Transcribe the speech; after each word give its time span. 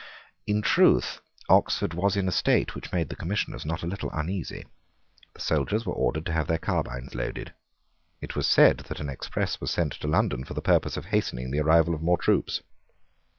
In 0.47 0.63
truth 0.63 1.21
Oxford 1.47 1.93
was 1.93 2.15
in 2.15 2.27
a 2.27 2.31
state 2.31 2.73
which 2.73 2.91
made 2.91 3.09
the 3.09 3.15
Commissioners 3.15 3.67
not 3.67 3.83
a 3.83 3.85
little 3.85 4.09
uneasy. 4.09 4.65
The 5.35 5.41
soldiers 5.41 5.85
were 5.85 5.93
ordered 5.93 6.25
to 6.25 6.31
have 6.33 6.47
their 6.47 6.57
carbines 6.57 7.13
loaded. 7.13 7.53
It 8.19 8.35
was 8.35 8.47
said 8.47 8.79
that 8.87 8.99
an 8.99 9.09
express 9.09 9.61
was 9.61 9.69
sent 9.69 9.91
to 9.93 10.07
London 10.07 10.43
for 10.43 10.55
the 10.55 10.59
purpose 10.63 10.97
of 10.97 11.05
hastening 11.05 11.51
the 11.51 11.59
arrival 11.59 11.93
of 11.93 12.01
more 12.01 12.17
troops. 12.17 12.61